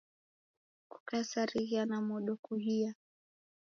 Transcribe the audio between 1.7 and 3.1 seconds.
na modo kuhia